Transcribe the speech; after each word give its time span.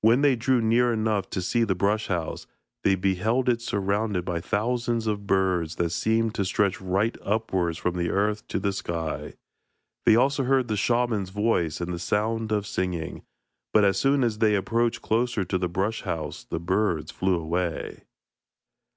When 0.00 0.22
they 0.22 0.34
drew 0.34 0.60
near 0.60 0.92
enough 0.92 1.30
to 1.30 1.40
see 1.40 1.62
the 1.62 1.76
brush 1.76 2.08
house, 2.08 2.48
they 2.82 2.96
beheld 2.96 3.48
it 3.48 3.62
surrounded 3.62 4.24
by 4.24 4.40
thousands 4.40 5.06
of 5.06 5.24
birds 5.28 5.76
that 5.76 5.90
seemed 5.90 6.34
to 6.34 6.44
stretch 6.44 6.80
right 6.80 7.16
upwards 7.24 7.78
from 7.78 7.96
the 7.96 8.10
earth 8.10 8.44
to 8.48 8.58
the 8.58 8.72
sky. 8.72 9.34
They 10.04 10.16
also 10.16 10.42
heard 10.42 10.66
the 10.66 10.76
shaman's 10.76 11.30
voice 11.30 11.80
and 11.80 11.94
the 11.94 12.00
sound 12.00 12.50
of 12.50 12.66
singing, 12.66 13.22
but 13.72 13.84
as 13.84 14.00
soon 14.00 14.24
as 14.24 14.38
they 14.38 14.56
approached 14.56 15.00
closer 15.00 15.44
to 15.44 15.58
the 15.58 15.68
brush 15.68 16.02
house, 16.02 16.42
the 16.42 16.58
birds 16.58 17.12
flew 17.12 17.38
away. 17.38 18.02